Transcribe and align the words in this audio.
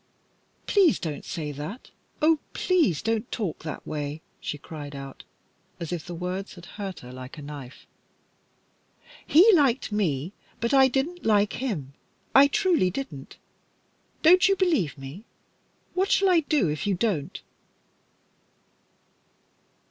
"Please 0.65 0.97
don't 0.99 1.23
say 1.25 1.51
that. 1.51 1.91
Oh, 2.23 2.39
please 2.53 3.03
don't 3.03 3.31
talk 3.31 3.59
that 3.61 3.85
way!" 3.85 4.23
she 4.39 4.57
cried 4.57 4.95
out, 4.95 5.25
as 5.79 5.91
if 5.93 6.03
the 6.07 6.15
words 6.15 6.55
had 6.55 6.65
hurt 6.65 7.01
her 7.01 7.11
like 7.13 7.37
a 7.37 7.41
knife. 7.43 7.85
"He 9.27 9.47
liked 9.53 9.91
me, 9.91 10.33
but 10.59 10.73
I 10.73 10.87
didn't 10.87 11.23
like 11.23 11.53
him. 11.53 11.93
I 12.33 12.47
truly 12.47 12.89
didn't. 12.89 13.37
Don't 14.23 14.49
you 14.49 14.55
believe 14.55 14.97
me? 14.97 15.23
What 15.93 16.09
shall 16.09 16.31
I 16.31 16.39
do 16.39 16.67
if 16.67 16.87
you 16.87 16.95
don't?" 16.95 17.39